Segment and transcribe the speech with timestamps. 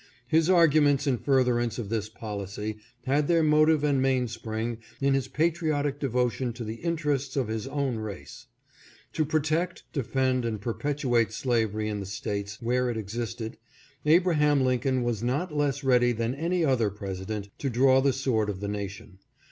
[0.27, 5.99] His arguments in furtherance of this policy had their motive and mainspring in his patriotic
[5.99, 8.47] devotion to the interests of his own race.
[9.13, 13.59] To protect, defend, and perpetuate slavery in the States where it existed
[14.03, 18.59] Abraham Lincoln was not less ready than any other President to draw the sword of
[18.59, 19.19] the nation.